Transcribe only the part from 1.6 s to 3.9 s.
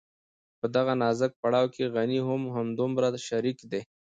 کې غني هم همدومره شريک دی.